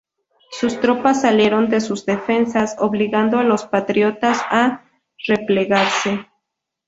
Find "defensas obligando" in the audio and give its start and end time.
2.07-3.37